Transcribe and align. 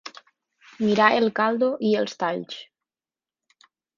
Mirar 0.85 1.09
el 1.17 1.27
caldo 1.41 1.69
i 1.91 1.93
els 2.01 2.17
talls. 2.23 2.59